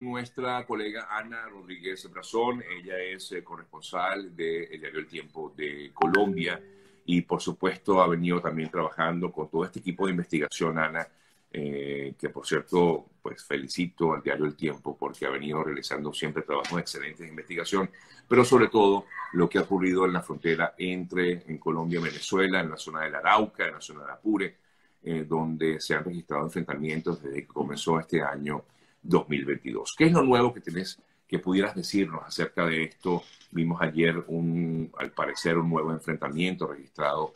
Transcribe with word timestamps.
nuestra 0.00 0.66
colega 0.66 1.08
Ana 1.10 1.46
Rodríguez 1.48 2.08
Brazón. 2.10 2.62
Ella 2.78 2.98
es 2.98 3.32
eh, 3.32 3.42
corresponsal 3.42 4.34
del 4.36 4.80
diario 4.80 5.00
El 5.00 5.06
Tiempo 5.06 5.52
de 5.56 5.90
Colombia 5.94 6.60
y, 7.04 7.22
por 7.22 7.40
supuesto, 7.40 8.02
ha 8.02 8.08
venido 8.08 8.40
también 8.40 8.70
trabajando 8.70 9.32
con 9.32 9.48
todo 9.48 9.64
este 9.64 9.78
equipo 9.78 10.06
de 10.06 10.12
investigación, 10.12 10.78
Ana, 10.78 11.06
eh, 11.52 12.14
que, 12.18 12.28
por 12.28 12.46
cierto, 12.46 13.06
pues 13.22 13.42
felicito 13.44 14.12
al 14.12 14.22
diario 14.22 14.44
El 14.44 14.56
Tiempo 14.56 14.96
porque 14.98 15.26
ha 15.26 15.30
venido 15.30 15.62
realizando 15.62 16.12
siempre 16.12 16.42
trabajos 16.42 16.78
excelentes 16.78 17.20
de 17.20 17.28
investigación, 17.28 17.88
pero 18.28 18.44
sobre 18.44 18.68
todo 18.68 19.06
lo 19.32 19.48
que 19.48 19.58
ha 19.58 19.62
ocurrido 19.62 20.04
en 20.04 20.12
la 20.12 20.22
frontera 20.22 20.74
entre 20.76 21.44
en 21.46 21.58
Colombia 21.58 22.00
y 22.00 22.04
Venezuela, 22.04 22.60
en 22.60 22.70
la 22.70 22.76
zona 22.76 23.02
del 23.02 23.14
Arauca, 23.14 23.66
en 23.66 23.74
la 23.74 23.80
zona 23.80 24.04
de 24.04 24.12
Apure, 24.12 24.56
eh, 25.02 25.24
donde 25.26 25.80
se 25.80 25.94
han 25.94 26.04
registrado 26.04 26.44
enfrentamientos 26.44 27.22
desde 27.22 27.42
que 27.42 27.46
comenzó 27.46 27.98
este 28.00 28.20
año 28.20 28.64
2022. 29.08 29.94
¿Qué 29.96 30.06
es 30.06 30.12
lo 30.12 30.22
nuevo 30.22 30.52
que 30.52 30.60
tienes 30.60 31.00
que 31.28 31.38
pudieras 31.38 31.74
decirnos 31.74 32.22
acerca 32.24 32.66
de 32.66 32.84
esto? 32.84 33.22
Vimos 33.50 33.80
ayer, 33.80 34.16
un, 34.28 34.92
al 34.98 35.10
parecer, 35.10 35.58
un 35.58 35.70
nuevo 35.70 35.92
enfrentamiento 35.92 36.66
registrado 36.66 37.32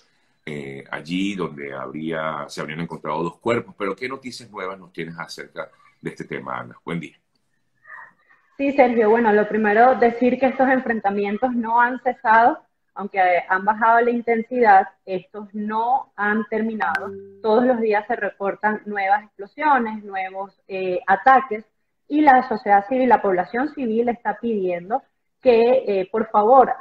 eh, 0.46 0.84
allí 0.90 1.34
donde 1.34 1.72
habría, 1.72 2.46
se 2.48 2.60
habrían 2.60 2.80
encontrado 2.80 3.22
dos 3.22 3.38
cuerpos, 3.38 3.74
pero 3.78 3.94
¿qué 3.94 4.08
noticias 4.08 4.50
nuevas 4.50 4.78
nos 4.78 4.92
tienes 4.92 5.18
acerca 5.18 5.70
de 6.00 6.10
este 6.10 6.24
tema, 6.24 6.58
Ana? 6.58 6.76
Buen 6.84 6.98
día. 6.98 7.16
Sí, 8.56 8.72
Sergio. 8.72 9.10
Bueno, 9.10 9.32
lo 9.32 9.48
primero, 9.48 9.94
decir 9.94 10.38
que 10.38 10.46
estos 10.46 10.68
enfrentamientos 10.68 11.54
no 11.54 11.80
han 11.80 12.00
cesado, 12.00 12.58
aunque 12.94 13.20
han 13.48 13.64
bajado 13.64 14.00
la 14.00 14.10
intensidad, 14.10 14.88
estos 15.04 15.52
no 15.54 16.12
han 16.16 16.44
terminado. 16.48 17.10
Todos 17.42 17.64
los 17.64 17.80
días 17.80 18.06
se 18.06 18.16
reportan 18.16 18.82
nuevas 18.86 19.24
explosiones, 19.24 20.04
nuevos 20.04 20.60
eh, 20.68 21.00
ataques, 21.06 21.64
y 22.10 22.22
la 22.22 22.46
sociedad 22.48 22.86
civil, 22.88 23.08
la 23.08 23.22
población 23.22 23.72
civil 23.72 24.08
está 24.08 24.36
pidiendo 24.40 25.00
que 25.40 25.84
eh, 25.86 26.08
por 26.10 26.28
favor 26.30 26.74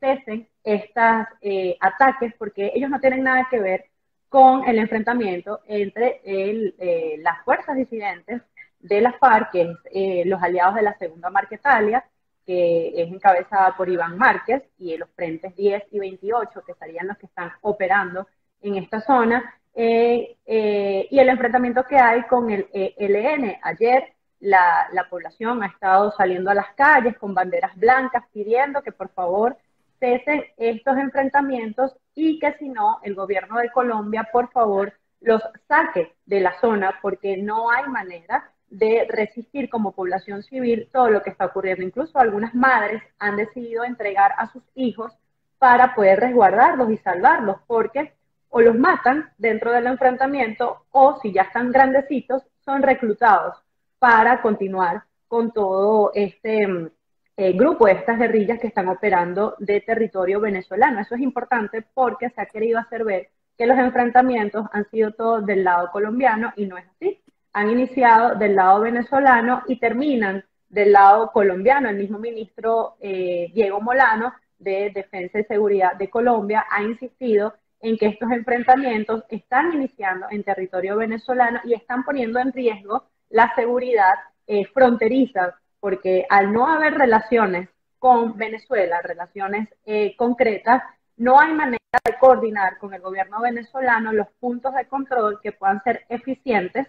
cesen 0.00 0.48
estos 0.64 1.26
eh, 1.42 1.76
ataques 1.80 2.32
porque 2.38 2.72
ellos 2.74 2.88
no 2.88 3.00
tienen 3.00 3.24
nada 3.24 3.48
que 3.50 3.58
ver 3.58 3.86
con 4.28 4.66
el 4.68 4.78
enfrentamiento 4.78 5.60
entre 5.66 6.20
eh, 6.24 7.16
las 7.18 7.42
fuerzas 7.44 7.76
disidentes 7.76 8.42
de 8.78 9.00
la 9.00 9.12
FARC, 9.14 9.50
que 9.50 9.74
es 9.90 10.26
los 10.26 10.40
aliados 10.40 10.76
de 10.76 10.82
la 10.82 10.96
Segunda 10.98 11.28
Marquetalia, 11.28 12.04
que 12.48 12.94
es 12.96 13.12
encabezada 13.12 13.76
por 13.76 13.90
Iván 13.90 14.16
Márquez, 14.16 14.62
y 14.78 14.96
los 14.96 15.10
frentes 15.10 15.54
10 15.54 15.84
y 15.90 15.98
28, 15.98 16.62
que 16.66 16.72
serían 16.72 17.08
los 17.08 17.18
que 17.18 17.26
están 17.26 17.52
operando 17.60 18.26
en 18.62 18.76
esta 18.76 19.02
zona, 19.02 19.54
y 19.74 20.34
el 20.46 21.28
enfrentamiento 21.28 21.84
que 21.84 21.98
hay 21.98 22.22
con 22.22 22.48
el 22.50 22.66
ELN. 22.72 23.58
Ayer 23.62 24.14
la, 24.40 25.06
población 25.10 25.62
ha 25.62 25.66
estado 25.66 26.10
saliendo 26.12 26.50
a 26.50 26.54
las 26.54 26.74
calles 26.74 27.18
con 27.18 27.34
banderas 27.34 27.76
blancas 27.76 28.24
pidiendo 28.32 28.82
que 28.82 28.92
por 28.92 29.10
favor 29.10 29.58
cesen 29.98 30.44
estos 30.56 30.96
enfrentamientos 30.96 31.94
y 32.14 32.38
que 32.38 32.54
si 32.54 32.70
no, 32.70 33.00
el 33.02 33.14
gobierno 33.14 33.58
de 33.58 33.70
Colombia, 33.70 34.28
por 34.32 34.50
favor, 34.52 34.94
los 35.20 35.42
saque 35.66 36.14
de 36.24 36.40
la 36.40 36.58
zona 36.60 36.98
porque 37.02 37.36
no 37.36 37.70
hay 37.70 37.86
manera 37.88 38.50
de 38.70 39.06
resistir 39.08 39.68
como 39.70 39.92
población 39.92 40.42
civil 40.42 40.88
todo 40.92 41.10
lo 41.10 41.22
que 41.22 41.30
está 41.30 41.46
ocurriendo. 41.46 41.84
Incluso 41.84 42.18
algunas 42.18 42.54
madres 42.54 43.02
han 43.18 43.36
decidido 43.36 43.84
entregar 43.84 44.32
a 44.36 44.50
sus 44.52 44.62
hijos 44.74 45.12
para 45.58 45.94
poder 45.94 46.20
resguardarlos 46.20 46.90
y 46.90 46.98
salvarlos, 46.98 47.56
porque 47.66 48.12
o 48.50 48.60
los 48.60 48.78
matan 48.78 49.30
dentro 49.38 49.72
del 49.72 49.86
enfrentamiento 49.86 50.84
o 50.90 51.18
si 51.20 51.32
ya 51.32 51.42
están 51.42 51.70
grandecitos, 51.70 52.42
son 52.64 52.82
reclutados 52.82 53.56
para 53.98 54.40
continuar 54.40 55.02
con 55.26 55.52
todo 55.52 56.12
este 56.14 56.66
mm, 56.66 56.90
eh, 57.36 57.52
grupo 57.52 57.86
de 57.86 57.92
estas 57.92 58.18
guerrillas 58.18 58.58
que 58.58 58.68
están 58.68 58.88
operando 58.88 59.54
de 59.58 59.80
territorio 59.80 60.40
venezolano. 60.40 61.00
Eso 61.00 61.14
es 61.14 61.20
importante 61.20 61.84
porque 61.94 62.30
se 62.30 62.40
ha 62.40 62.46
querido 62.46 62.78
hacer 62.78 63.04
ver 63.04 63.28
que 63.56 63.66
los 63.66 63.78
enfrentamientos 63.78 64.66
han 64.72 64.88
sido 64.90 65.12
todos 65.12 65.44
del 65.44 65.64
lado 65.64 65.90
colombiano 65.90 66.52
y 66.56 66.66
no 66.66 66.78
es 66.78 66.86
así. 66.96 67.20
Han 67.58 67.70
iniciado 67.70 68.36
del 68.36 68.54
lado 68.54 68.82
venezolano 68.82 69.62
y 69.66 69.80
terminan 69.80 70.44
del 70.68 70.92
lado 70.92 71.32
colombiano. 71.32 71.88
El 71.88 71.96
mismo 71.96 72.20
ministro 72.20 72.94
eh, 73.00 73.50
Diego 73.52 73.80
Molano 73.80 74.32
de 74.60 74.92
Defensa 74.94 75.40
y 75.40 75.44
Seguridad 75.44 75.96
de 75.96 76.08
Colombia 76.08 76.64
ha 76.70 76.84
insistido 76.84 77.54
en 77.80 77.98
que 77.98 78.06
estos 78.06 78.30
enfrentamientos 78.30 79.24
están 79.28 79.72
iniciando 79.72 80.28
en 80.30 80.44
territorio 80.44 80.98
venezolano 80.98 81.58
y 81.64 81.74
están 81.74 82.04
poniendo 82.04 82.38
en 82.38 82.52
riesgo 82.52 83.08
la 83.28 83.52
seguridad 83.56 84.14
eh, 84.46 84.64
fronteriza, 84.66 85.56
porque 85.80 86.26
al 86.30 86.52
no 86.52 86.68
haber 86.68 86.94
relaciones 86.94 87.68
con 87.98 88.36
Venezuela, 88.36 89.02
relaciones 89.02 89.68
eh, 89.84 90.14
concretas, 90.16 90.84
no 91.16 91.40
hay 91.40 91.52
manera 91.54 91.78
de 92.04 92.18
coordinar 92.20 92.78
con 92.78 92.94
el 92.94 93.00
gobierno 93.00 93.40
venezolano 93.40 94.12
los 94.12 94.28
puntos 94.38 94.72
de 94.74 94.86
control 94.86 95.40
que 95.42 95.50
puedan 95.50 95.82
ser 95.82 96.04
eficientes 96.08 96.86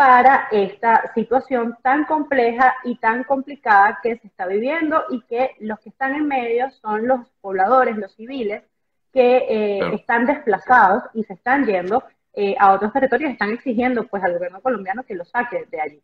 para 0.00 0.48
esta 0.50 1.12
situación 1.12 1.76
tan 1.82 2.06
compleja 2.06 2.74
y 2.84 2.96
tan 2.96 3.22
complicada 3.22 3.98
que 4.02 4.16
se 4.16 4.28
está 4.28 4.46
viviendo 4.46 5.04
y 5.10 5.20
que 5.26 5.50
los 5.60 5.78
que 5.80 5.90
están 5.90 6.14
en 6.14 6.26
medio 6.26 6.70
son 6.80 7.06
los 7.06 7.28
pobladores, 7.42 7.98
los 7.98 8.14
civiles, 8.14 8.62
que 9.12 9.36
eh, 9.36 9.94
están 9.94 10.24
desplazados 10.24 11.02
y 11.12 11.22
se 11.24 11.34
están 11.34 11.66
yendo 11.66 12.02
eh, 12.32 12.56
a 12.58 12.72
otros 12.72 12.94
territorios 12.94 13.32
están 13.32 13.50
exigiendo 13.50 14.06
pues 14.06 14.24
al 14.24 14.32
gobierno 14.32 14.62
colombiano 14.62 15.04
que 15.04 15.14
lo 15.14 15.26
saque 15.26 15.66
de 15.70 15.80
allí. 15.82 16.02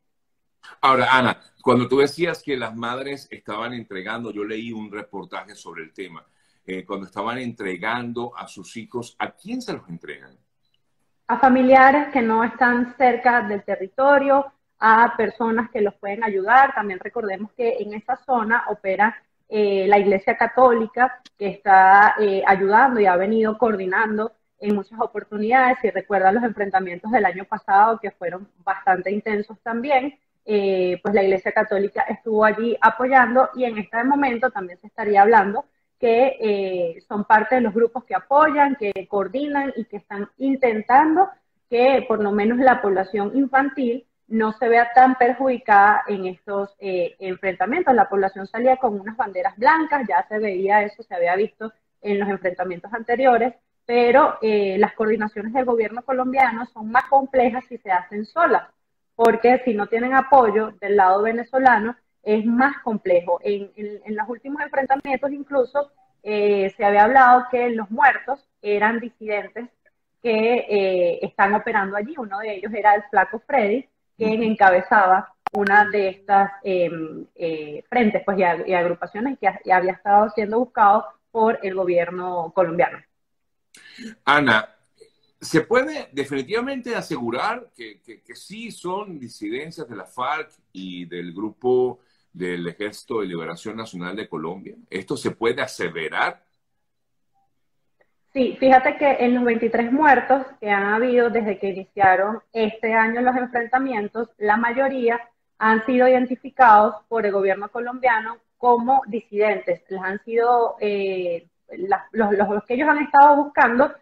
Ahora, 0.82 1.16
Ana, 1.16 1.40
cuando 1.62 1.88
tú 1.88 2.00
decías 2.00 2.42
que 2.42 2.54
las 2.54 2.76
madres 2.76 3.26
estaban 3.30 3.72
entregando, 3.72 4.30
yo 4.30 4.44
leí 4.44 4.72
un 4.72 4.92
reportaje 4.92 5.54
sobre 5.54 5.84
el 5.84 5.94
tema, 5.94 6.22
eh, 6.66 6.84
cuando 6.84 7.06
estaban 7.06 7.38
entregando 7.38 8.36
a 8.36 8.46
sus 8.46 8.76
hijos, 8.76 9.16
¿a 9.18 9.30
quién 9.30 9.62
se 9.62 9.72
los 9.72 9.88
entregan? 9.88 10.36
A 11.28 11.38
familiares 11.38 12.08
que 12.12 12.22
no 12.22 12.44
están 12.44 12.94
cerca 12.96 13.42
del 13.42 13.64
territorio, 13.64 14.52
a 14.78 15.14
personas 15.16 15.70
que 15.70 15.80
los 15.80 15.94
pueden 15.94 16.22
ayudar. 16.22 16.74
También 16.74 17.00
recordemos 17.00 17.50
que 17.56 17.78
en 17.80 17.94
esa 17.94 18.16
zona 18.16 18.64
opera 18.68 19.16
eh, 19.48 19.86
la 19.88 19.98
Iglesia 19.98 20.36
Católica, 20.36 21.20
que 21.38 21.48
está 21.48 22.14
ayudando 22.46 23.00
y 23.00 23.06
ha 23.06 23.16
venido 23.16 23.58
coordinando 23.58 24.32
en 24.60 24.74
muchas 24.74 25.00
oportunidades. 25.00 25.78
Si 25.82 25.90
recuerdan 25.90 26.36
los 26.36 26.44
enfrentamientos 26.44 27.10
del 27.10 27.26
año 27.26 27.44
pasado, 27.44 27.98
que 28.00 28.10
fueron 28.12 28.48
bastante 28.64 29.10
intensos 29.10 29.58
también, 29.62 30.18
eh, 30.44 31.00
pues 31.02 31.12
la 31.14 31.24
Iglesia 31.24 31.52
Católica 31.52 32.02
estuvo 32.02 32.44
allí 32.44 32.76
apoyando 32.80 33.50
y 33.56 33.64
en 33.64 33.78
este 33.78 34.02
momento 34.04 34.50
también 34.50 34.78
se 34.80 34.86
estaría 34.86 35.22
hablando 35.22 35.64
que 35.98 36.36
eh, 36.40 37.04
son 37.08 37.24
parte 37.24 37.56
de 37.56 37.60
los 37.62 37.74
grupos 37.74 38.04
que 38.04 38.14
apoyan, 38.14 38.76
que 38.76 38.92
coordinan 39.08 39.72
y 39.76 39.84
que 39.84 39.96
están 39.96 40.28
intentando 40.38 41.28
que 41.70 42.04
por 42.06 42.22
lo 42.22 42.32
menos 42.32 42.58
la 42.58 42.80
población 42.80 43.32
infantil 43.34 44.06
no 44.28 44.52
se 44.52 44.68
vea 44.68 44.90
tan 44.92 45.16
perjudicada 45.16 46.02
en 46.08 46.26
estos 46.26 46.74
eh, 46.78 47.14
enfrentamientos. 47.18 47.94
La 47.94 48.08
población 48.08 48.46
salía 48.46 48.76
con 48.76 49.00
unas 49.00 49.16
banderas 49.16 49.56
blancas, 49.56 50.06
ya 50.08 50.26
se 50.28 50.38
veía 50.38 50.82
eso, 50.82 51.02
se 51.02 51.14
había 51.14 51.36
visto 51.36 51.72
en 52.02 52.18
los 52.18 52.28
enfrentamientos 52.28 52.92
anteriores, 52.92 53.54
pero 53.84 54.38
eh, 54.42 54.76
las 54.78 54.94
coordinaciones 54.94 55.52
del 55.52 55.64
gobierno 55.64 56.02
colombiano 56.02 56.66
son 56.66 56.90
más 56.90 57.04
complejas 57.04 57.64
si 57.68 57.78
se 57.78 57.90
hacen 57.90 58.26
solas, 58.26 58.68
porque 59.14 59.62
si 59.64 59.74
no 59.74 59.86
tienen 59.86 60.14
apoyo 60.14 60.72
del 60.80 60.96
lado 60.96 61.22
venezolano 61.22 61.96
es 62.26 62.44
más 62.44 62.82
complejo. 62.82 63.38
En, 63.42 63.70
los 64.08 64.28
últimos 64.28 64.60
enfrentamientos 64.60 65.30
incluso 65.30 65.92
eh, 66.24 66.74
se 66.76 66.84
había 66.84 67.04
hablado 67.04 67.44
que 67.52 67.70
los 67.70 67.88
muertos 67.88 68.44
eran 68.60 68.98
disidentes 68.98 69.68
que 70.20 70.66
eh, 70.68 71.18
están 71.22 71.54
operando 71.54 71.96
allí. 71.96 72.14
Uno 72.18 72.40
de 72.40 72.56
ellos 72.56 72.72
era 72.74 72.96
el 72.96 73.04
flaco 73.10 73.40
Freddy, 73.46 73.88
quien 74.16 74.42
encabezaba 74.42 75.32
una 75.52 75.88
de 75.88 76.08
estas 76.08 76.50
em, 76.64 77.26
frentes 77.88 78.22
pues, 78.24 78.38
y, 78.38 78.74
agrupaciones 78.74 79.38
que 79.38 79.46
había 79.72 79.92
estado 79.92 80.28
siendo 80.30 80.58
buscado 80.58 81.06
por 81.30 81.60
el 81.62 81.76
gobierno 81.76 82.50
colombiano. 82.52 82.98
Ana, 84.24 84.68
¿se 85.40 85.60
puede 85.60 86.08
definitivamente 86.10 86.96
asegurar 86.96 87.70
que, 87.76 88.00
sí 88.34 88.72
son 88.72 89.16
disidencias 89.20 89.88
de 89.88 89.94
la 89.94 90.06
FARC 90.06 90.50
y 90.72 91.04
del 91.04 91.32
grupo 91.32 92.00
del 92.36 92.68
Ejército 92.68 93.20
de 93.20 93.26
Liberación 93.26 93.76
Nacional 93.76 94.14
de 94.14 94.28
Colombia? 94.28 94.74
¿Esto 94.90 95.16
se 95.16 95.30
puede 95.30 95.62
aseverar? 95.62 96.44
Sí, 98.32 98.56
fíjate 98.60 98.98
que 98.98 99.16
en 99.20 99.34
los 99.34 99.44
23 99.44 99.90
muertos 99.90 100.44
que 100.60 100.70
han 100.70 100.84
habido 100.84 101.30
desde 101.30 101.58
que 101.58 101.70
iniciaron 101.70 102.40
este 102.52 102.92
año 102.92 103.22
los 103.22 103.34
enfrentamientos, 103.36 104.28
la 104.36 104.58
mayoría 104.58 105.18
han 105.58 105.86
sido 105.86 106.06
identificados 106.06 106.96
por 107.08 107.24
el 107.24 107.32
gobierno 107.32 107.70
colombiano 107.70 108.36
como 108.58 109.00
disidentes. 109.06 109.82
Les 109.88 110.02
han 110.02 110.22
sido 110.22 110.76
eh, 110.80 111.48
los, 112.12 112.64
que 112.64 112.74
ellos 112.74 112.88
han 112.88 112.98
estado 112.98 113.36
buscando 113.36 113.94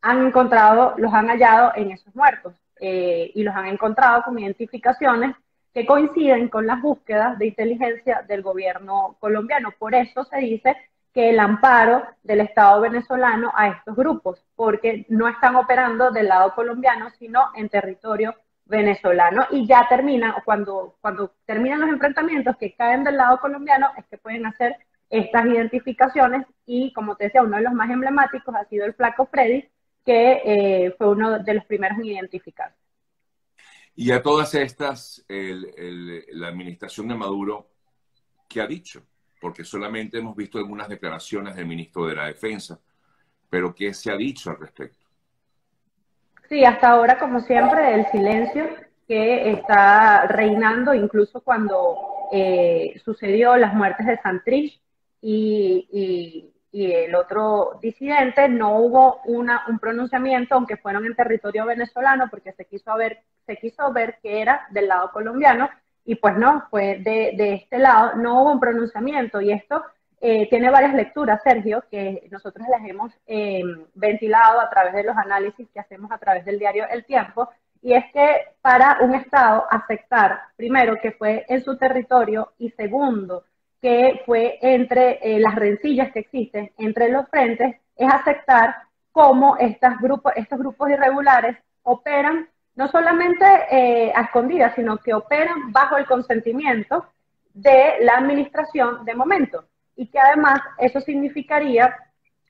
han 0.00 0.26
encontrado, 0.26 0.94
los 0.96 1.12
han 1.12 1.28
hallado 1.28 1.72
en 1.76 1.90
esos 1.92 2.14
muertos 2.14 2.54
eh, 2.80 3.30
y 3.34 3.42
los 3.42 3.54
han 3.54 3.66
encontrado 3.66 4.22
con 4.22 4.38
identificaciones 4.38 5.36
que 5.78 5.86
coinciden 5.86 6.48
con 6.48 6.66
las 6.66 6.82
búsquedas 6.82 7.38
de 7.38 7.46
inteligencia 7.46 8.24
del 8.26 8.42
gobierno 8.42 9.16
colombiano. 9.20 9.72
Por 9.78 9.94
eso 9.94 10.24
se 10.24 10.38
dice 10.38 10.76
que 11.14 11.30
el 11.30 11.38
amparo 11.38 12.02
del 12.24 12.40
Estado 12.40 12.80
venezolano 12.80 13.52
a 13.54 13.68
estos 13.68 13.94
grupos, 13.94 14.44
porque 14.56 15.06
no 15.08 15.28
están 15.28 15.54
operando 15.54 16.10
del 16.10 16.26
lado 16.26 16.52
colombiano, 16.56 17.10
sino 17.10 17.50
en 17.54 17.68
territorio 17.68 18.34
venezolano 18.64 19.46
y 19.52 19.68
ya 19.68 19.86
terminan, 19.88 20.34
cuando, 20.44 20.96
cuando 21.00 21.32
terminan 21.46 21.78
los 21.78 21.90
enfrentamientos 21.90 22.56
que 22.56 22.74
caen 22.74 23.04
del 23.04 23.16
lado 23.16 23.38
colombiano, 23.38 23.86
es 23.96 24.04
que 24.06 24.18
pueden 24.18 24.46
hacer 24.46 24.74
estas 25.08 25.46
identificaciones 25.46 26.44
y 26.66 26.92
como 26.92 27.14
te 27.14 27.26
decía, 27.26 27.42
uno 27.42 27.56
de 27.56 27.62
los 27.62 27.72
más 27.72 27.88
emblemáticos 27.88 28.52
ha 28.56 28.64
sido 28.64 28.84
el 28.84 28.94
flaco 28.94 29.26
Freddy, 29.26 29.68
que 30.04 30.42
eh, 30.44 30.94
fue 30.98 31.08
uno 31.08 31.38
de 31.38 31.54
los 31.54 31.64
primeros 31.66 31.98
en 31.98 32.06
identificar. 32.06 32.74
Y 34.00 34.12
a 34.12 34.22
todas 34.22 34.54
estas, 34.54 35.24
la 35.28 36.46
administración 36.46 37.08
de 37.08 37.16
Maduro, 37.16 37.66
¿qué 38.48 38.60
ha 38.60 38.66
dicho? 38.68 39.02
Porque 39.40 39.64
solamente 39.64 40.18
hemos 40.18 40.36
visto 40.36 40.56
algunas 40.56 40.88
declaraciones 40.88 41.56
del 41.56 41.66
ministro 41.66 42.06
de 42.06 42.14
la 42.14 42.26
Defensa, 42.26 42.78
pero 43.50 43.74
¿qué 43.74 43.92
se 43.92 44.12
ha 44.12 44.16
dicho 44.16 44.50
al 44.50 44.60
respecto? 44.60 45.04
Sí, 46.48 46.64
hasta 46.64 46.90
ahora, 46.90 47.18
como 47.18 47.40
siempre, 47.40 47.92
el 47.96 48.06
silencio 48.06 48.68
que 49.08 49.50
está 49.50 50.28
reinando, 50.28 50.94
incluso 50.94 51.40
cuando 51.40 51.96
eh, 52.30 53.00
sucedió 53.04 53.56
las 53.56 53.74
muertes 53.74 54.06
de 54.06 54.18
Santrich 54.18 54.80
y, 55.20 56.52
el 56.72 57.14
otro 57.14 57.78
disidente, 57.80 58.48
no 58.48 58.78
hubo 58.78 59.20
una, 59.24 59.64
un 59.68 59.78
pronunciamiento, 59.78 60.54
aunque 60.54 60.76
fueron 60.76 61.06
en 61.06 61.14
territorio 61.14 61.64
venezolano, 61.64 62.28
porque 62.30 62.52
se 62.52 62.66
quiso 62.66 62.94
ver, 62.96 63.20
se 63.46 63.56
quiso 63.56 63.92
ver 63.92 64.18
que 64.22 64.40
era 64.42 64.66
del 64.70 64.88
lado 64.88 65.10
colombiano, 65.12 65.70
y 66.04 66.14
pues 66.16 66.36
no, 66.36 66.66
fue 66.70 66.98
de, 66.98 67.32
de 67.36 67.54
este 67.54 67.78
lado, 67.78 68.16
no 68.16 68.42
hubo 68.42 68.52
un 68.52 68.60
pronunciamiento, 68.60 69.40
y 69.40 69.52
esto 69.52 69.82
eh, 70.20 70.48
tiene 70.50 70.70
varias 70.70 70.94
lecturas, 70.94 71.40
Sergio, 71.42 71.84
que 71.90 72.26
nosotros 72.30 72.66
les 72.68 72.90
hemos 72.90 73.12
eh, 73.26 73.62
ventilado 73.94 74.60
a 74.60 74.68
través 74.68 74.92
de 74.94 75.04
los 75.04 75.16
análisis 75.16 75.68
que 75.72 75.80
hacemos 75.80 76.10
a 76.10 76.18
través 76.18 76.44
del 76.44 76.58
diario 76.58 76.86
El 76.90 77.04
Tiempo, 77.04 77.48
y 77.80 77.94
es 77.94 78.04
que 78.12 78.48
para 78.60 78.98
un 79.00 79.14
Estado 79.14 79.64
aceptar, 79.70 80.40
primero, 80.56 80.96
que 81.00 81.12
fue 81.12 81.46
en 81.48 81.62
su 81.62 81.76
territorio, 81.76 82.52
y 82.58 82.70
segundo, 82.70 83.44
que 83.80 84.22
fue 84.26 84.58
entre 84.60 85.18
eh, 85.22 85.38
las 85.40 85.54
rencillas 85.54 86.12
que 86.12 86.20
existen 86.20 86.72
entre 86.78 87.08
los 87.10 87.28
frentes, 87.28 87.76
es 87.96 88.12
aceptar 88.12 88.76
cómo 89.12 89.56
estas 89.56 89.98
grupos, 90.00 90.32
estos 90.36 90.58
grupos 90.58 90.90
irregulares 90.90 91.56
operan 91.82 92.48
no 92.76 92.86
solamente 92.88 93.44
a 93.44 94.20
escondidas, 94.20 94.72
sino 94.76 94.98
que 94.98 95.12
operan 95.12 95.72
bajo 95.72 95.96
el 95.96 96.06
consentimiento 96.06 97.06
de 97.52 97.94
la 98.02 98.14
administración 98.14 99.04
de 99.04 99.14
momento. 99.16 99.64
Y 99.96 100.06
que 100.06 100.20
además 100.20 100.60
eso 100.78 101.00
significaría 101.00 101.96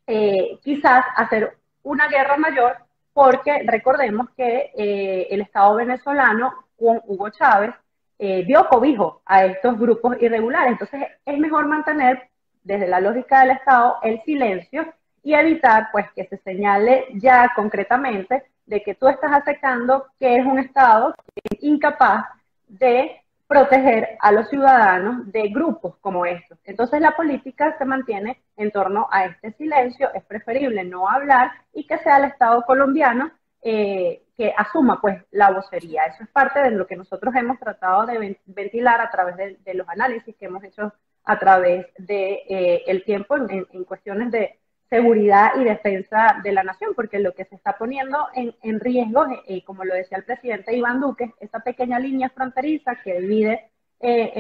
eh, 0.07 0.59
quizás 0.63 1.05
hacer 1.17 1.57
una 1.83 2.09
guerra 2.09 2.37
mayor 2.37 2.77
porque 3.13 3.63
recordemos 3.67 4.29
que 4.37 4.71
eh, 4.77 5.27
el 5.31 5.41
Estado 5.41 5.75
venezolano 5.75 6.53
con 6.79 7.01
Hugo 7.07 7.31
Chávez 7.31 7.75
eh, 8.19 8.45
dio 8.45 8.67
cobijo 8.69 9.23
a 9.25 9.45
estos 9.45 9.79
grupos 9.79 10.17
irregulares. 10.21 10.73
Entonces 10.73 11.03
es 11.25 11.39
mejor 11.39 11.67
mantener 11.67 12.29
desde 12.63 12.89
la 12.89 13.01
lógica 13.01 13.41
del 13.41 13.53
Estado 13.53 13.97
el 14.03 14.21
silencio 14.23 14.93
y 15.23 15.35
evitar 15.35 15.89
pues 15.93 16.07
que 16.15 16.27
se 16.27 16.39
señale 16.39 17.07
ya 17.15 17.53
concretamente 17.55 18.45
de 18.67 18.83
que 18.83 18.95
tú 18.95 19.09
estás 19.09 19.33
aceptando 19.33 20.07
que 20.19 20.37
es 20.37 20.45
un 20.45 20.59
Estado 20.59 21.15
incapaz 21.61 22.27
de 22.67 23.23
proteger 23.47 24.19
a 24.21 24.31
los 24.31 24.49
ciudadanos 24.51 25.33
de 25.33 25.49
grupos 25.49 25.97
como 26.03 26.27
estos. 26.27 26.59
Entonces 26.65 27.01
la 27.01 27.13
política 27.13 27.77
se 27.79 27.87
mantiene 27.87 28.43
en 28.57 28.71
torno 28.71 29.09
a 29.11 29.25
este 29.25 29.53
silencio, 29.53 30.11
es 30.13 30.23
preferible 30.25 30.85
no 30.85 31.09
hablar 31.09 31.53
y 31.73 31.87
que 31.87 31.99
sea 31.99 32.19
el 32.19 32.25
Estado 32.25 32.63
colombiano 32.67 33.31
eh, 33.63 34.23
que 34.37 34.55
asuma 34.57 35.01
pues 35.01 35.23
la 35.33 35.51
vocería. 35.51 36.05
Eso 36.05 36.23
es 36.23 36.29
parte 36.31 36.61
de 36.61 36.71
lo 36.71 36.87
que 36.87 36.97
nosotros 36.97 37.35
hemos 37.35 37.59
tratado 37.59 38.07
de 38.07 38.39
ventilar 38.47 39.01
a 39.01 39.11
través 39.11 39.37
de, 39.37 39.75
los 39.75 39.89
análisis 39.89 40.37
que 40.37 40.47
hemos 40.47 40.63
hecho 40.63 40.93
a 41.25 41.39
través 41.39 41.87
de, 41.99 42.45
eh, 42.49 42.85
el 42.87 43.05
tiempo 43.05 43.37
en 43.37 43.85
cuestiones 43.85 44.31
de 44.31 44.59
seguridad 44.89 45.53
y 45.57 45.65
defensa 45.65 46.41
de 46.43 46.53
la 46.53 46.63
nación, 46.63 46.93
porque 46.95 47.19
lo 47.19 47.35
que 47.35 47.45
se 47.45 47.55
está 47.55 47.77
poniendo 47.77 48.29
en, 48.35 48.55
en 48.63 48.81
riesgo, 48.81 49.27
eh, 49.27 49.43
eh, 49.47 49.65
como 49.65 49.85
lo 49.85 49.95
decía 49.95 50.19
el 50.19 50.25
presidente 50.25 50.75
Iván 50.75 51.01
Duque, 51.01 51.33
esa 51.41 51.61
pequeña 51.61 51.99
línea 51.99 52.31
fronteriza 52.31 52.97
que 53.03 53.21
divide 53.21 53.71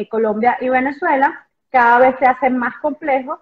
Colombia 0.08 0.56
y 0.60 0.68
Venezuela, 0.68 1.48
cada 1.68 1.98
vez 1.98 2.14
se 2.20 2.26
hace 2.26 2.48
más 2.48 2.78
complejo 2.78 3.40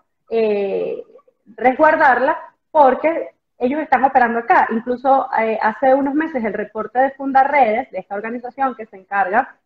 resguardarla 1.56 2.38
porque 2.70 3.35
ellos 3.58 3.80
están 3.80 4.04
operando 4.04 4.38
acá. 4.38 4.68
Incluso 4.70 5.28
hace 5.30 5.94
unos 5.94 6.14
meses 6.14 6.44
el 6.44 6.52
reporte 6.52 6.98
de 6.98 7.10
Fundaredes, 7.12 7.90
de 7.90 7.98
esta 7.98 8.14
organización 8.14 8.74
que 8.74 8.86
se 8.86 8.96
encarga 8.96 9.56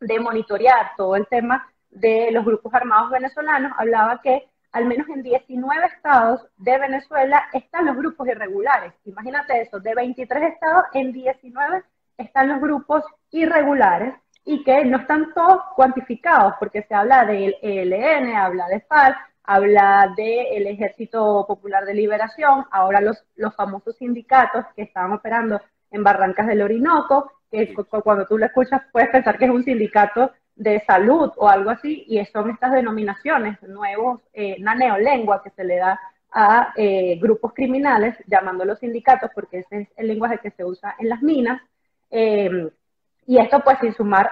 de 0.00 0.20
monitorear 0.20 0.92
todo 0.96 1.16
el 1.16 1.26
tema 1.26 1.68
de 1.90 2.30
los 2.30 2.44
grupos 2.44 2.72
armados 2.72 3.10
venezolanos, 3.10 3.72
hablaba 3.76 4.20
que 4.22 4.48
al 4.72 4.86
menos 4.86 5.08
en 5.08 5.22
19 5.24 5.86
estados 5.86 6.46
de 6.56 6.78
Venezuela 6.78 7.48
están 7.52 7.86
los 7.86 7.96
grupos 7.96 8.28
irregulares. 8.28 8.92
Imagínate 9.04 9.60
eso, 9.62 9.80
de 9.80 9.94
23 9.94 10.52
estados, 10.52 10.84
en 10.92 11.12
19 11.12 11.82
están 12.16 12.48
los 12.48 12.60
grupos 12.60 13.02
irregulares 13.30 14.14
y 14.44 14.62
que 14.62 14.84
no 14.84 14.98
están 14.98 15.34
todos 15.34 15.60
cuantificados, 15.74 16.54
porque 16.60 16.82
se 16.84 16.94
habla 16.94 17.24
del 17.24 17.56
ELN, 17.62 18.36
habla 18.36 18.68
de 18.68 18.80
FARC, 18.80 19.18
habla 19.50 20.14
del 20.16 20.64
Ejército 20.68 21.44
Popular 21.44 21.84
de 21.84 21.92
Liberación, 21.92 22.66
ahora 22.70 23.00
los, 23.00 23.24
los 23.34 23.52
famosos 23.56 23.96
sindicatos 23.96 24.64
que 24.76 24.82
estaban 24.82 25.12
operando 25.12 25.60
en 25.90 26.04
Barrancas 26.04 26.46
del 26.46 26.62
Orinoco, 26.62 27.32
que 27.50 27.74
cuando 28.04 28.26
tú 28.26 28.38
lo 28.38 28.46
escuchas 28.46 28.82
puedes 28.92 29.10
pensar 29.10 29.38
que 29.38 29.46
es 29.46 29.50
un 29.50 29.64
sindicato 29.64 30.30
de 30.54 30.78
salud 30.86 31.32
o 31.36 31.48
algo 31.48 31.70
así, 31.70 32.04
y 32.06 32.24
son 32.26 32.50
estas 32.50 32.70
denominaciones 32.70 33.60
nuevos, 33.64 34.20
eh, 34.34 34.54
una 34.60 34.76
neolengua 34.76 35.42
que 35.42 35.50
se 35.50 35.64
le 35.64 35.78
da 35.78 35.98
a 36.30 36.72
eh, 36.76 37.18
grupos 37.20 37.52
criminales, 37.52 38.14
llamándolos 38.28 38.78
sindicatos, 38.78 39.32
porque 39.34 39.58
ese 39.58 39.80
es 39.80 39.88
el 39.96 40.06
lenguaje 40.06 40.38
que 40.38 40.52
se 40.52 40.64
usa 40.64 40.94
en 40.96 41.08
las 41.08 41.22
minas, 41.22 41.60
em, 42.08 42.70
y 43.26 43.38
esto 43.38 43.58
pues 43.64 43.78
sin 43.80 43.94
sumar 43.94 44.30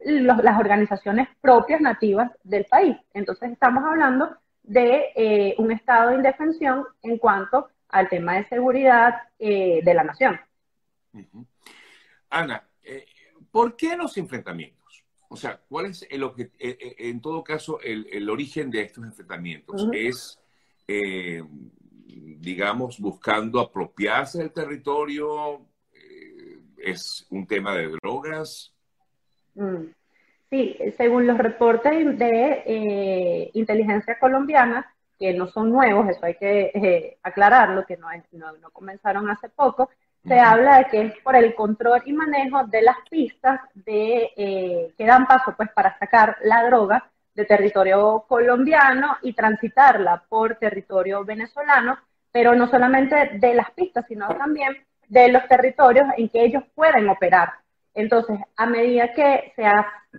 las 0.00 0.58
organizaciones 0.58 1.28
propias 1.40 1.80
nativas 1.80 2.32
del 2.42 2.64
país. 2.64 2.96
Entonces 3.14 3.52
estamos 3.52 3.84
hablando 3.84 4.36
de 4.66 5.06
eh, 5.14 5.54
un 5.58 5.72
estado 5.72 6.10
de 6.10 6.16
indefensión 6.16 6.84
en 7.02 7.18
cuanto 7.18 7.68
al 7.88 8.08
tema 8.08 8.36
de 8.36 8.48
seguridad 8.48 9.14
de 9.38 9.92
la 9.94 10.04
nación. 10.04 10.38
Ana, 12.28 12.66
¿por 13.50 13.76
qué 13.76 13.96
los 13.96 14.16
enfrentamientos? 14.16 14.76
O 15.28 15.36
sea, 15.36 15.60
¿cuál 15.68 15.86
es 15.86 16.06
el 16.08 16.22
eh, 16.22 16.50
eh, 16.58 16.94
en 16.98 17.20
todo 17.20 17.42
caso, 17.42 17.80
el, 17.80 18.30
origen 18.30 18.70
de 18.70 18.82
estos 18.82 19.04
enfrentamientos? 19.04 19.88
¿Es, 19.92 20.38
eh, 20.86 21.42
digamos, 22.06 22.98
buscando 23.00 23.60
apropiarse 23.60 24.38
del 24.38 24.52
territorio? 24.52 25.66
¿Es 26.78 27.26
un 27.30 27.46
tema 27.46 27.74
de 27.74 27.88
drogas? 27.88 28.72
Mm. 29.54 29.86
Sí, 30.50 30.78
según 30.96 31.26
los 31.26 31.38
reportes 31.38 32.18
de 32.18 33.50
inteligencia 33.54 34.18
colombiana, 34.18 34.94
que 35.18 35.34
no 35.34 35.48
son 35.48 35.70
nuevos, 35.70 36.08
eso 36.08 36.20
hay 36.22 36.34
que 36.34 37.18
aclararlo, 37.22 37.84
que 37.84 37.96
no, 37.96 38.08
no 38.32 38.70
comenzaron 38.70 39.28
hace 39.30 39.48
poco, 39.48 39.90
se 40.26 40.40
habla 40.40 40.78
de 40.78 40.84
que 40.86 41.00
es 41.02 41.18
por 41.22 41.36
el 41.36 41.54
control 41.54 42.02
y 42.04 42.12
manejo 42.12 42.64
de 42.64 42.82
las 42.82 42.96
pistas 43.08 43.60
de, 43.74 44.32
eh, 44.36 44.94
que 44.98 45.06
dan 45.06 45.26
paso 45.26 45.54
pues 45.56 45.70
para 45.70 45.96
sacar 45.98 46.36
la 46.42 46.64
droga 46.64 47.10
de 47.34 47.44
territorio 47.44 48.24
colombiano 48.26 49.18
y 49.22 49.34
transitarla 49.34 50.24
por 50.28 50.56
territorio 50.56 51.24
venezolano, 51.24 51.98
pero 52.32 52.54
no 52.54 52.66
solamente 52.66 53.38
de 53.38 53.54
las 53.54 53.70
pistas, 53.70 54.04
sino 54.08 54.26
también 54.28 54.76
de 55.06 55.28
los 55.28 55.46
territorios 55.46 56.08
en 56.16 56.28
que 56.28 56.44
ellos 56.44 56.64
pueden 56.74 57.08
operar. 57.08 57.52
Entonces, 57.96 58.38
a 58.56 58.66
medida 58.66 59.12
que 59.12 59.52
se 59.56 59.64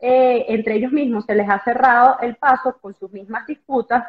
eh, 0.01 0.46
entre 0.50 0.75
ellos 0.75 0.91
mismos 0.91 1.25
se 1.25 1.36
les 1.36 1.50
ha 1.50 1.63
cerrado 1.63 2.19
el 2.22 2.36
paso 2.36 2.77
con 2.81 2.93
sus 2.96 3.12
mismas 3.12 3.48
disputas, 3.48 4.03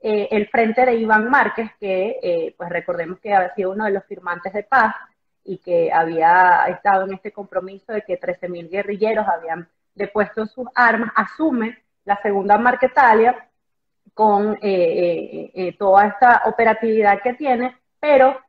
eh, 0.00 0.28
el 0.30 0.46
frente 0.48 0.86
de 0.86 0.94
Iván 0.94 1.28
Márquez, 1.28 1.70
que 1.80 2.54
pues 2.56 2.70
recordemos 2.70 3.18
que 3.18 3.34
había 3.34 3.54
sido 3.54 3.72
uno 3.72 3.84
de 3.84 3.90
los 3.90 4.04
firmantes 4.04 4.52
de 4.52 4.62
paz, 4.62 4.94
y 5.44 5.58
que 5.58 5.92
había 5.92 6.64
estado 6.68 7.04
en 7.04 7.14
este 7.14 7.30
compromiso 7.30 7.92
de 7.92 8.02
que 8.02 8.18
13.000 8.18 8.70
guerrilleros 8.70 9.26
habían 9.28 9.68
depuesto 9.94 10.46
sus 10.46 10.66
armas, 10.74 11.12
asume 11.14 11.78
la 12.04 12.20
segunda 12.22 12.58
Marquetalia 12.58 13.48
con 14.14 14.54
eh, 14.54 14.58
eh, 14.62 15.50
eh, 15.54 15.76
toda 15.78 16.06
esta 16.06 16.42
operatividad 16.46 17.20
que 17.22 17.34
tiene, 17.34 17.76
pero 18.00 18.40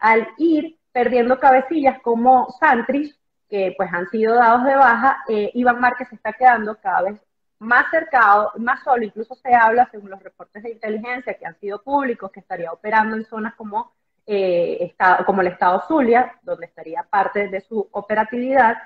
al 0.00 0.28
ir 0.36 0.76
perdiendo 0.92 1.38
cabecillas 1.38 2.00
como 2.02 2.48
Santrich, 2.60 3.16
que 3.48 3.74
pues 3.76 3.88
han 3.92 4.08
sido 4.08 4.34
dados 4.34 4.64
de 4.64 4.76
baja, 4.76 5.24
eh, 5.28 5.50
Iván 5.54 5.80
Márquez 5.80 6.12
está 6.12 6.32
quedando 6.32 6.76
cada 6.80 7.02
vez 7.02 7.20
más 7.58 7.90
cercado, 7.90 8.52
más 8.56 8.82
solo, 8.82 9.04
incluso 9.04 9.34
se 9.34 9.54
habla, 9.54 9.88
según 9.90 10.10
los 10.10 10.22
reportes 10.22 10.62
de 10.62 10.72
inteligencia 10.72 11.34
que 11.34 11.46
han 11.46 11.58
sido 11.58 11.82
públicos, 11.82 12.30
que 12.30 12.40
estaría 12.40 12.72
operando 12.72 13.16
en 13.16 13.24
zonas 13.24 13.54
como, 13.54 13.92
eh, 14.26 14.94
el 14.98 15.46
estado 15.46 15.82
Zulia, 15.86 16.34
donde 16.42 16.66
estaría 16.66 17.02
parte 17.04 17.48
de 17.48 17.60
su 17.60 17.88
operatividad, 17.92 18.76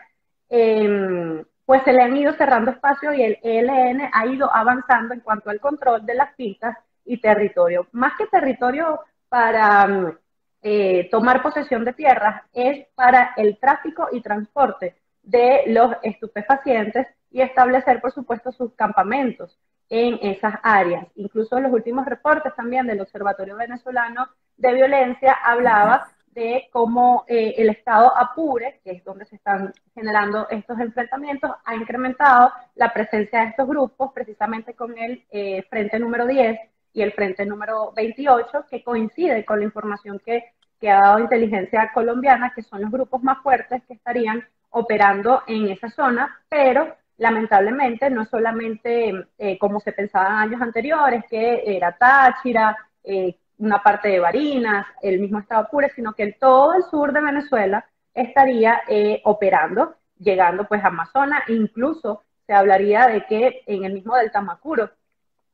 em, 0.49 1.45
pues 1.65 1.83
se 1.85 1.93
le 1.93 2.03
han 2.03 2.17
ido 2.17 2.33
cerrando 2.35 2.71
espacios 2.73 3.15
y 3.15 3.23
el 3.23 3.39
ELN 3.43 4.11
ha 4.13 4.27
ido 4.27 4.53
avanzando 4.55 5.15
en 5.15 5.21
cuanto 5.21 5.51
al 5.51 5.61
control 5.61 6.05
de 6.05 6.15
las 6.15 6.35
pistas 6.35 6.77
y 7.05 7.21
territorio. 7.21 7.87
Más 7.93 8.15
que 8.19 8.27
territorio 8.27 9.01
para 9.29 9.87
mm, 9.87 10.19
eh, 10.63 11.09
tomar 11.11 11.43
posesión 11.43 11.85
de 11.85 11.93
tierras, 11.93 12.43
es 12.53 12.87
para 12.95 13.33
el 13.37 13.59
tráfico 13.59 14.09
y 14.13 14.21
transporte 14.21 14.97
de 15.23 15.63
los 15.67 15.93
estupefacientes 16.03 17.07
y 17.31 17.41
establecer, 17.41 18.01
por 18.01 18.13
supuesto, 18.13 18.53
sus 18.53 18.75
campamentos 18.75 19.59
en 19.89 20.19
esas 20.23 20.55
áreas. 20.63 21.07
Incluso 21.17 21.61
los 21.61 21.73
últimos 21.73 22.07
reportes 22.07 22.55
también 22.55 22.87
del 22.87 23.01
Observatorio 23.01 23.57
Venezolano 23.57 24.29
de 24.57 24.75
Violencia 24.75 25.33
hablaba 25.45 26.09
de 26.33 26.69
cómo 26.73 27.25
eh, 27.27 27.55
el 27.59 27.71
Estado 27.71 28.17
Apure, 28.17 28.81
que 28.85 28.93
es 28.93 29.05
donde 29.05 29.25
se 29.27 29.37
están 29.37 29.73
generando 29.95 30.49
estos 30.49 30.79
enfrentamientos, 30.79 31.51
ha 31.65 31.75
incrementado 31.75 32.53
la 32.77 32.93
presencia 32.93 33.41
de 33.41 33.47
estos 33.47 33.67
grupos 33.67 34.13
precisamente 34.13 34.75
con 34.75 34.97
el 34.97 35.25
eh, 35.31 35.65
Frente 35.69 35.99
número 35.99 36.27
10 36.27 36.59
y 36.93 37.03
el 37.03 37.13
Frente 37.13 37.45
número 37.47 37.93
28, 37.95 38.67
que 38.69 38.83
coincide 38.83 39.45
con 39.45 39.59
la 39.59 39.65
información 39.65 40.21
que, 40.25 40.45
que 40.81 40.91
ha 40.91 41.01
dado 41.01 41.19
inteligencia 41.19 41.91
colombiana, 41.93 42.53
que 42.55 42.63
son 42.63 42.83
los 42.83 42.91
grupos 42.91 43.23
más 43.23 43.43
fuertes 43.43 43.83
que 43.87 43.95
estarían 43.95 44.45
operando 44.71 45.43
en 45.47 45.69
esa 45.69 45.89
zona, 45.91 46.41
pero 46.49 46.97
lamentablemente 47.19 48.09
no 48.09 48.25
solamente 48.25 49.27
eh, 49.39 49.59
como 49.59 49.79
se 49.81 49.93
pensaba 49.93 50.29
en 50.29 50.37
años 50.37 50.63
anteriores, 50.63 51.25
que 51.29 51.63
era 51.67 51.97
Táchira, 51.97 52.77
eh, 53.05 53.37
una 53.59 53.83
parte 53.83 54.09
de 54.09 54.21
Barinas, 54.21 54.87
el 55.03 55.21
mismo 55.21 55.39
Estado 55.39 55.63
Apure, 55.63 55.91
sino 55.91 56.15
que 56.15 56.33
todo 56.33 56.75
el 56.75 56.83
sur 56.85 57.13
de 57.13 57.21
Venezuela 57.21 57.85
estaría 58.15 58.81
eh, 58.89 59.21
operando, 59.25 59.97
llegando 60.19 60.65
pues 60.65 60.83
a 60.83 60.89
Amazonas, 60.89 61.43
incluso 61.49 62.23
se 62.47 62.55
hablaría 62.55 63.07
de 63.07 63.27
que 63.27 63.63
en 63.67 63.85
el 63.85 63.93
mismo 63.93 64.17
del 64.17 64.33
Tamacuro, 64.33 64.91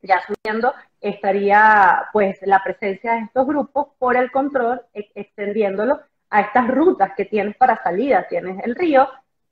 ya 0.06 0.22
subiendo, 0.26 0.74
estaría 1.00 2.08
pues 2.12 2.38
la 2.42 2.62
presencia 2.62 3.14
de 3.14 3.20
estos 3.20 3.46
grupos 3.46 3.88
por 3.98 4.16
el 4.16 4.30
control, 4.30 4.82
extendiéndolo 4.92 6.00
a 6.30 6.40
estas 6.40 6.68
rutas 6.68 7.12
que 7.16 7.24
tienes 7.24 7.56
para 7.56 7.82
salida. 7.82 8.26
Tienes 8.28 8.62
el 8.64 8.74
río, 8.74 9.08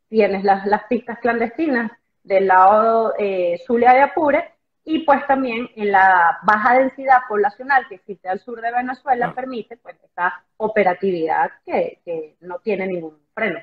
tienes 0.09 0.45
las, 0.45 0.67
las 0.67 0.85
pistas 0.85 1.19
clandestinas 1.19 1.91
del 2.23 2.47
lado 2.47 3.15
eh, 3.19 3.61
Zulia 3.67 3.93
de 3.93 4.03
Apure 4.03 4.55
y 4.85 5.01
pues 5.01 5.27
también 5.27 5.69
en 5.77 5.93
la 5.93 6.39
baja 6.43 6.79
densidad 6.79 7.21
poblacional 7.29 7.87
que 7.89 7.97
existe 7.97 8.29
al 8.29 8.41
sur 8.41 8.61
de 8.61 8.73
Venezuela 8.73 9.35
permite 9.35 9.77
pues 9.79 9.97
esta 10.03 10.45
operatividad 10.59 11.51
que, 11.65 12.01
que, 12.05 12.37
no 12.41 12.59
tiene 12.59 12.87
ningún 12.87 13.19
freno. 13.35 13.61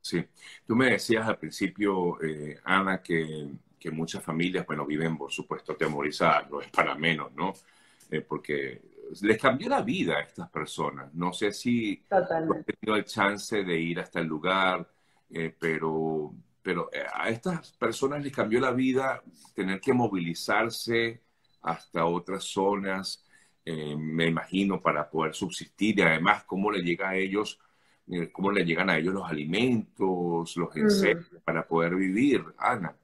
Sí, 0.00 0.24
tú 0.66 0.76
me 0.76 0.90
decías 0.90 1.26
al 1.28 1.38
principio, 1.38 2.22
eh, 2.22 2.58
Ana, 2.64 3.02
que, 3.02 3.48
que, 3.80 3.90
muchas 3.90 4.22
familias, 4.22 4.66
bueno, 4.66 4.86
viven 4.86 5.16
por 5.16 5.32
supuesto 5.32 5.72
atemorizadas, 5.72 6.50
no 6.50 6.60
es 6.60 6.68
para 6.68 6.94
menos, 6.94 7.32
¿no? 7.32 7.54
Eh, 8.10 8.20
porque 8.20 8.82
les 9.22 9.38
cambió 9.38 9.68
la 9.68 9.82
vida 9.82 10.16
a 10.16 10.20
estas 10.20 10.48
personas. 10.50 11.12
No 11.14 11.32
sé 11.32 11.52
si 11.52 12.04
han 12.10 12.64
tenido 12.64 12.96
el 12.96 13.04
chance 13.04 13.62
de 13.64 13.80
ir 13.80 14.00
hasta 14.00 14.20
el 14.20 14.26
lugar, 14.26 14.88
eh, 15.30 15.54
pero 15.58 16.34
pero 16.62 16.90
eh, 16.92 17.04
a 17.12 17.30
estas 17.30 17.72
personas 17.72 18.22
les 18.22 18.32
cambió 18.32 18.60
la 18.60 18.72
vida 18.72 19.22
tener 19.54 19.80
que 19.80 19.94
movilizarse 19.94 21.22
hasta 21.62 22.04
otras 22.04 22.44
zonas, 22.44 23.24
eh, 23.64 23.96
me 23.96 24.26
imagino, 24.26 24.80
para 24.80 25.08
poder 25.08 25.34
subsistir 25.34 25.98
y 25.98 26.02
además 26.02 26.44
cómo 26.44 26.70
le 26.70 26.82
llega 26.82 27.10
a 27.10 27.16
ellos, 27.16 27.58
cómo 28.32 28.50
le 28.50 28.64
llegan 28.64 28.90
a 28.90 28.98
ellos 28.98 29.14
los 29.14 29.30
alimentos, 29.30 30.56
los 30.56 30.76
insectos 30.76 31.40
para 31.44 31.66
poder 31.66 31.94
vivir, 31.94 32.44
Ana. 32.58 32.94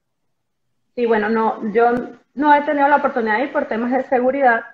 Sí, 0.96 1.04
bueno, 1.04 1.28
no, 1.28 1.72
yo 1.72 1.92
no 2.34 2.54
he 2.54 2.62
tenido 2.62 2.88
la 2.88 2.96
oportunidad 2.96 3.36
de 3.36 3.44
ir 3.44 3.52
por 3.52 3.68
temas 3.68 3.92
de 3.92 4.02
seguridad. 4.04 4.64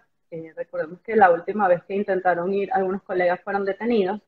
recordemos 0.57 1.01
que 1.01 1.17
la 1.17 1.31
última 1.33 1.69
vez 1.69 1.83
que 1.85 1.97
intentaron 1.97 2.53
ir, 2.55 2.73
algunos 2.73 3.03
colegas 3.03 3.41
fueron 3.43 3.65
detenidos. 3.65 4.21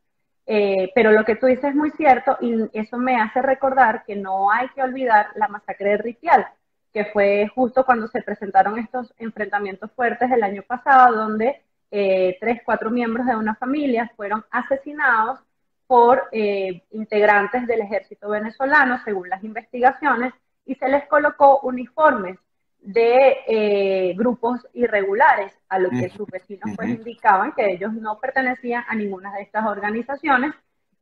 Eh, 0.46 0.90
pero 0.94 1.12
lo 1.12 1.24
que 1.24 1.36
tú 1.36 1.46
dices 1.46 1.66
es 1.66 1.74
muy 1.74 1.90
cierto 1.92 2.36
y 2.40 2.68
eso 2.74 2.98
me 2.98 3.16
hace 3.16 3.40
recordar 3.40 4.04
que 4.04 4.16
no 4.16 4.50
hay 4.50 4.68
que 4.70 4.82
olvidar 4.82 5.28
la 5.36 5.48
masacre 5.48 5.90
de 5.90 5.96
Ritial, 5.98 6.46
que 6.92 7.06
fue 7.06 7.48
justo 7.54 7.86
cuando 7.86 8.08
se 8.08 8.22
presentaron 8.22 8.78
estos 8.78 9.14
enfrentamientos 9.18 9.90
fuertes 9.92 10.30
el 10.32 10.42
año 10.42 10.62
pasado, 10.62 11.16
donde 11.16 11.62
eh, 11.90 12.36
tres, 12.40 12.60
cuatro 12.64 12.90
miembros 12.90 13.26
de 13.26 13.36
una 13.36 13.54
familia 13.54 14.10
fueron 14.16 14.44
asesinados 14.50 15.40
por 15.86 16.28
eh, 16.32 16.82
integrantes 16.90 17.66
del 17.66 17.82
ejército 17.82 18.28
venezolano, 18.30 19.00
según 19.04 19.28
las 19.28 19.44
investigaciones, 19.44 20.34
y 20.66 20.74
se 20.74 20.88
les 20.88 21.06
colocó 21.06 21.60
uniformes 21.60 22.38
de 22.84 23.38
eh, 23.46 24.14
grupos 24.14 24.60
irregulares, 24.74 25.52
a 25.68 25.78
lo 25.78 25.88
que 25.88 26.10
sus 26.10 26.28
vecinos 26.28 26.70
pues 26.76 26.90
indicaban 26.90 27.52
que 27.52 27.72
ellos 27.72 27.92
no 27.94 28.18
pertenecían 28.18 28.84
a 28.86 28.94
ninguna 28.94 29.32
de 29.34 29.42
estas 29.42 29.66
organizaciones. 29.66 30.52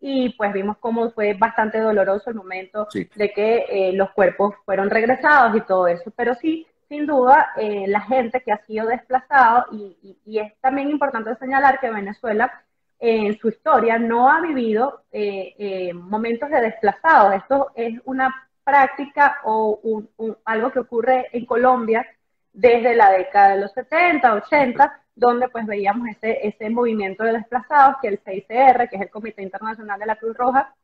Y 0.01 0.31
pues 0.31 0.53
vimos 0.53 0.79
cómo 0.79 1.11
fue 1.11 1.35
bastante 1.35 1.79
doloroso 1.79 2.31
el 2.31 2.37
momento 2.37 2.89
de 3.15 3.33
que 3.33 3.67
eh, 3.69 3.93
los 3.93 4.11
cuerpos 4.11 4.55
fueron 4.65 4.91
regresados 4.91 5.57
y 5.57 5.61
todo 5.61 5.87
eso, 5.87 6.11
pero 6.17 6.35
sí, 6.35 6.67
sin 6.89 7.07
duda, 7.07 7.53
eh, 7.57 7.85
la 7.87 8.01
gente 8.01 8.43
que 8.43 8.53
ha 8.53 8.65
sido 8.65 8.87
desplazado 8.87 9.67
y, 9.73 10.19
y, 10.25 10.39
es 10.39 10.53
también 10.61 10.91
importante 10.91 11.35
señalar 11.37 11.79
que 11.81 11.91
Venezuela 11.91 12.53
en 12.99 13.39
su 13.39 13.49
historia 13.49 13.99
no 13.99 14.29
ha 14.31 14.41
vivido 14.41 15.03
momentos 15.95 16.51
de 16.51 16.61
desplazados, 16.61 17.35
esto 17.35 17.71
es 17.75 18.01
una 18.05 18.49
práctica 18.65 19.39
o 19.45 19.81
algo 20.45 20.71
que 20.71 20.81
ocurre 20.81 21.29
en 21.33 21.47
Colombia 21.47 22.07
desde 22.53 22.95
la 22.95 23.11
década 23.11 23.55
de 23.55 23.61
los 23.61 23.73
70, 23.73 24.35
80, 24.35 25.01
donde 25.15 25.49
pues 25.49 25.67
veíamos 25.67 26.09
ese, 26.09 26.47
ese 26.47 26.71
movimiento 26.71 27.25
de 27.25 27.33
desplazados 27.33 27.97
que 28.01 28.09
el 28.09 28.19
CICR, 28.19 28.89
que 28.89 28.97
es 28.97 29.03
el 29.03 29.11
Comité 29.11 29.43
Internacional 29.43 29.99
de 29.99 30.07
la 30.07 30.17
Cruz 30.17 30.37
Roja, 30.37 30.75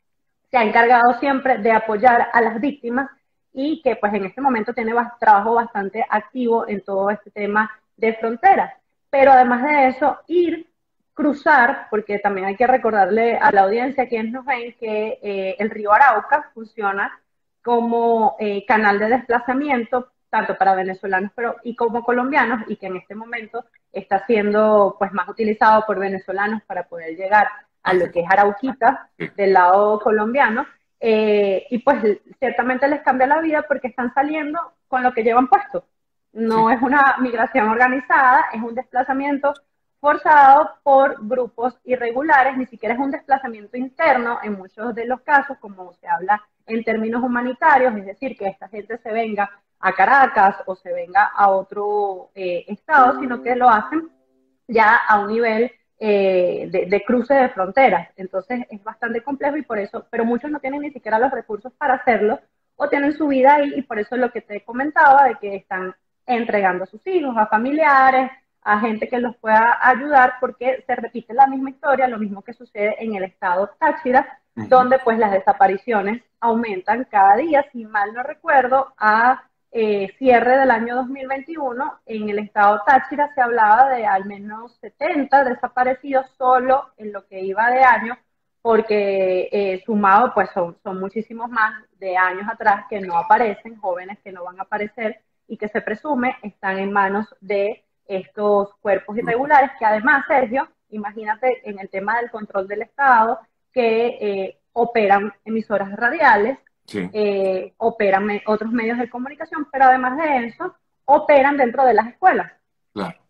se 0.51 0.57
ha 0.57 0.63
encargado 0.63 1.19
siempre 1.21 1.59
de 1.59 1.73
apoyar 1.73 2.29
a 2.33 2.41
las 2.41 2.61
víctimas 2.61 3.11
y 3.53 3.83
que 3.83 3.97
pues 3.97 4.13
en 4.15 4.25
este 4.25 4.41
momento 4.41 4.73
tiene 4.73 4.95
trabajo 5.19 5.55
bastante 5.55 6.05
activo 6.09 6.69
en 6.69 6.83
todo 6.83 7.11
este 7.11 7.31
tema 7.31 7.71
de 7.97 8.15
fronteras. 8.15 8.73
Pero 9.11 9.33
además 9.33 9.63
de 9.63 9.89
eso, 9.89 10.19
ir, 10.27 10.71
cruzar, 11.15 11.89
porque 11.91 12.19
también 12.19 12.47
hay 12.47 12.57
que 12.57 12.67
recordarle 12.67 13.37
a 13.37 13.51
la 13.51 13.63
audiencia, 13.63 14.09
quienes 14.09 14.33
nos 14.33 14.45
ven, 14.45 14.75
que 14.79 15.19
eh, 15.23 15.57
el 15.59 15.71
río 15.71 15.93
Arauca 15.93 16.51
funciona 16.55 17.19
como 17.63 18.37
eh, 18.39 18.65
canal 18.67 18.99
de 18.99 19.09
desplazamiento 19.09 20.13
tanto 20.31 20.57
para 20.57 20.75
venezolanos 20.75 21.31
pero, 21.35 21.57
y 21.63 21.75
como 21.75 22.03
colombianos 22.03 22.63
y 22.69 22.77
que 22.77 22.87
en 22.87 22.97
este 22.97 23.15
momento 23.15 23.65
está 23.93 24.25
siendo 24.27 24.97
pues 24.99 25.13
más 25.13 25.29
utilizado 25.29 25.85
por 25.87 25.99
venezolanos 25.99 26.63
para 26.65 26.87
poder 26.87 27.17
llegar 27.17 27.49
a 27.83 27.95
lo 27.95 28.11
que 28.11 28.21
es 28.21 28.31
Arauquita 28.31 29.11
del 29.37 29.55
lado 29.55 29.99
colombiano 30.01 30.67
eh, 31.01 31.67
y 31.71 31.79
pues 31.79 32.21
ciertamente 32.39 32.89
les 32.89 33.03
cambia 33.03 33.27
la 33.27 33.41
vida 33.41 33.65
porque 33.67 33.89
están 33.89 34.13
saliendo 34.13 34.59
con 34.89 35.03
lo 35.03 35.13
que 35.13 35.23
llevan 35.23 35.49
puesto. 35.49 35.85
No 36.33 36.71
es 36.71 36.83
una 36.83 37.17
migración 37.21 37.69
organizada, 37.69 38.47
es 38.53 38.63
un 38.63 38.75
desplazamiento 38.75 39.55
forzado 40.01 40.71
por 40.83 41.17
grupos 41.27 41.79
irregulares, 41.85 42.57
ni 42.57 42.67
siquiera 42.67 42.95
es 42.95 43.01
un 43.01 43.11
desplazamiento 43.11 43.77
interno 43.77 44.39
en 44.43 44.55
muchos 44.55 44.95
de 44.95 45.07
los 45.07 45.21
casos, 45.23 45.59
como 45.59 45.93
se 45.95 46.07
habla 46.07 46.43
en 46.67 46.85
términos 46.85 47.23
humanitarios, 47.23 47.97
es 47.97 48.07
decir, 48.07 48.37
que 48.37 48.47
esta 48.47 48.69
gente 48.69 48.99
se 48.99 49.13
venga 49.13 49.51
a 49.81 49.93
Caracas 49.93 50.57
o 50.67 50.75
se 50.77 50.93
venga 50.93 51.25
a 51.35 51.51
otro 51.51 52.31
eh, 52.35 52.65
estado, 52.69 53.21
sino 53.21 53.43
que 53.43 53.57
lo 53.57 53.69
hacen 53.69 54.11
ya 54.67 54.97
a 54.97 55.21
un 55.21 55.29
nivel 55.29 55.73
eh, 55.99 56.69
de, 56.71 57.05
cruce 57.05 57.35
de 57.35 57.49
fronteras. 57.49 58.09
Entonces 58.17 58.67
es 58.71 58.83
bastante 58.85 59.23
complejo 59.23 59.57
y 59.57 59.63
por 59.63 59.79
eso, 59.79 60.07
pero 60.11 60.25
muchos 60.25 60.51
no 60.51 60.61
tienen 60.61 60.83
ni 60.83 60.91
siquiera 60.91 61.19
los 61.19 61.31
recursos 61.31 61.73
para 61.73 61.95
hacerlo 61.95 62.41
o 62.77 62.89
tienen 62.89 63.17
su 63.17 63.27
vida 63.27 63.55
ahí 63.55 63.73
y 63.75 63.83
por 63.83 63.99
eso 63.99 64.15
es 64.15 64.21
lo 64.21 64.31
que 64.31 64.41
te 64.41 64.63
comentaba 64.63 65.25
de 65.25 65.35
que 65.37 65.57
están 65.57 65.95
entregando 66.27 66.85
a 66.85 66.87
sus 66.87 67.05
hijos, 67.07 67.37
a 67.37 67.47
familiares, 67.47 68.31
a 68.69 68.81
gente 68.81 69.09
que 69.09 69.19
los 69.19 69.35
pueda 69.37 69.79
ayudar 69.81 70.35
porque 70.41 70.85
se 70.87 70.95
repite 70.95 71.33
la 71.33 71.47
misma 71.47 71.71
historia, 71.71 72.07
lo 72.07 72.19
mismo 72.19 72.43
que 72.43 72.53
sucede 72.53 73.03
en 73.03 73.15
el 73.15 73.25
estado 73.25 73.71
Táchira, 73.79 74.41
donde 74.55 74.99
pues 74.99 75.19
las 75.19 75.33
desapariciones 75.33 76.23
aumentan 76.39 77.07
cada 77.11 77.37
día, 77.37 77.65
si 77.73 77.87
mal 77.87 78.13
no 78.13 78.23
recuerdo, 78.23 78.93
a 78.99 79.43
eh, 79.73 80.13
cierre 80.19 80.59
del 80.59 80.71
año 80.71 80.97
2021, 80.97 82.01
en 82.05 82.29
el 82.29 82.41
estado 82.41 82.83
Táchira 82.87 83.33
se 83.35 83.41
hablaba 83.41 83.89
de 83.89 84.05
al 84.05 84.27
menos 84.27 84.77
70 84.83 85.45
desaparecidos 85.45 86.27
solo 86.37 86.91
en 86.99 87.15
lo 87.15 87.27
que 87.27 87.41
iba 87.41 87.71
de 87.71 87.83
año 87.83 88.19
porque 88.61 89.49
eh, 89.51 89.83
sumado 89.87 90.33
pues 90.35 90.51
son, 90.53 90.77
son 90.83 91.01
muchísimos 91.01 91.49
más 91.49 91.73
de 91.99 92.19
años 92.19 92.47
atrás 92.53 92.85
que 92.91 93.01
no 93.01 93.17
aparecen, 93.17 93.77
jóvenes 93.77 94.19
que 94.23 94.31
no 94.31 94.45
van 94.45 94.59
a 94.61 94.65
aparecer 94.65 95.23
y 95.47 95.57
que 95.57 95.69
se 95.69 95.81
presume 95.81 96.37
están 96.43 96.79
en 96.79 96.93
manos 96.93 97.35
de 97.41 97.88
estos 98.09 98.75
cuerpos 98.81 99.17
irregulares 99.17 99.71
que 99.79 99.85
además, 99.85 100.25
Sergio, 100.27 100.69
imagínate 100.91 101.61
en 101.69 101.79
el 101.79 101.89
tema 101.91 102.17
del 102.19 102.31
control 102.31 102.67
del 102.67 102.83
Estado, 102.83 103.39
que 103.73 104.07
eh, 104.21 104.59
operan 104.73 105.33
emisoras 105.45 105.95
radiales, 105.95 106.59
eh, 106.91 107.75
operan 107.77 108.41
otros 108.47 108.73
medios 108.73 108.99
de 108.99 109.11
comunicación, 109.11 109.69
pero 109.71 109.85
además 109.85 110.17
de 110.17 110.47
eso, 110.47 110.75
operan 111.05 111.57
dentro 111.57 111.85
de 111.85 111.95
las 111.95 112.09
escuelas. 112.09 112.51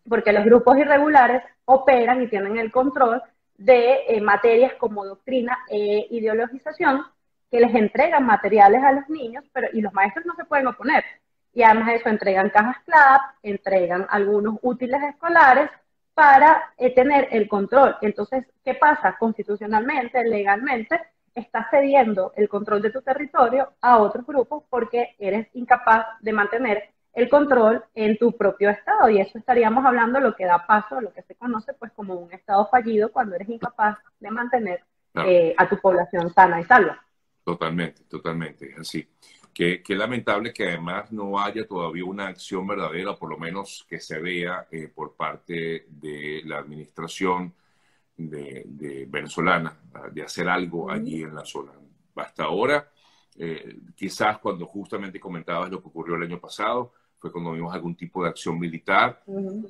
Porque 0.07 0.31
los 0.33 0.45
grupos 0.45 0.77
irregulares 0.77 1.43
operan 1.65 2.23
y 2.23 2.27
tienen 2.27 2.57
el 2.57 2.71
control 2.71 3.21
de 3.57 4.05
eh, 4.07 4.21
materias 4.21 4.73
como 4.79 5.05
doctrina 5.05 5.59
e 5.69 6.07
ideologización, 6.09 7.05
que 7.51 7.59
les 7.59 7.75
entregan 7.75 8.25
materiales 8.25 8.81
a 8.83 8.93
los 8.93 9.09
niños, 9.09 9.43
pero 9.51 9.67
y 9.73 9.81
los 9.81 9.93
maestros 9.93 10.25
no 10.25 10.35
se 10.35 10.45
pueden 10.45 10.67
oponer. 10.67 11.03
Y 11.53 11.63
además 11.63 11.87
de 11.87 11.95
eso 11.95 12.09
entregan 12.09 12.49
cajas 12.49 12.77
CLAP, 12.85 13.21
entregan 13.43 14.05
algunos 14.09 14.57
útiles 14.61 15.01
escolares 15.03 15.69
para 16.13 16.73
eh, 16.77 16.93
tener 16.93 17.27
el 17.31 17.47
control. 17.47 17.95
Entonces, 18.01 18.45
¿qué 18.63 18.75
pasa? 18.75 19.15
Constitucionalmente, 19.17 20.23
legalmente, 20.23 20.99
estás 21.33 21.67
cediendo 21.71 22.33
el 22.35 22.49
control 22.49 22.81
de 22.81 22.91
tu 22.91 23.01
territorio 23.01 23.73
a 23.81 23.99
otros 23.99 24.25
grupos 24.25 24.63
porque 24.69 25.15
eres 25.17 25.47
incapaz 25.53 26.05
de 26.19 26.33
mantener 26.33 26.89
el 27.13 27.29
control 27.29 27.83
en 27.95 28.17
tu 28.17 28.35
propio 28.37 28.69
estado 28.69 29.09
y 29.09 29.19
eso 29.19 29.37
estaríamos 29.37 29.85
hablando 29.85 30.19
de 30.19 30.25
lo 30.25 30.35
que 30.35 30.45
da 30.45 30.65
paso 30.65 30.97
a 30.97 31.01
lo 31.01 31.11
que 31.11 31.23
se 31.23 31.35
conoce 31.35 31.73
pues 31.73 31.91
como 31.93 32.15
un 32.15 32.31
estado 32.31 32.67
fallido 32.67 33.11
cuando 33.11 33.35
eres 33.35 33.49
incapaz 33.49 33.97
de 34.19 34.31
mantener 34.31 34.83
eh, 35.15 35.55
a 35.57 35.67
tu 35.67 35.77
población 35.79 36.31
sana 36.33 36.61
y 36.61 36.63
salva. 36.65 37.03
Totalmente, 37.43 38.03
totalmente, 38.03 38.75
así. 38.79 39.07
Qué, 39.53 39.83
lamentable 39.89 40.53
que 40.53 40.69
además 40.69 41.11
no 41.11 41.39
haya 41.39 41.67
todavía 41.67 42.05
una 42.05 42.27
acción 42.27 42.65
verdadera, 42.65 43.15
por 43.15 43.29
lo 43.29 43.37
menos 43.37 43.85
que 43.89 43.99
se 43.99 44.19
vea 44.19 44.67
eh, 44.71 44.87
por 44.87 45.15
parte 45.15 45.85
de 45.89 46.41
la 46.45 46.59
administración 46.59 47.53
de, 48.15 49.05
venezolana, 49.09 49.77
de 50.11 50.23
hacer 50.23 50.47
algo 50.47 50.89
allí 50.89 51.23
en 51.23 51.35
la 51.35 51.45
zona. 51.45 51.73
Hasta 52.15 52.43
ahora, 52.43 52.89
eh, 53.37 53.79
quizás 53.95 54.39
cuando 54.39 54.65
justamente 54.65 55.19
comentabas 55.19 55.69
lo 55.69 55.81
que 55.81 55.87
ocurrió 55.87 56.15
el 56.15 56.23
año 56.23 56.39
pasado, 56.39 56.93
fue 57.17 57.31
cuando 57.31 57.51
vimos 57.51 57.73
algún 57.73 57.95
tipo 57.95 58.23
de 58.23 58.29
acción 58.29 58.57
militar, 58.57 59.23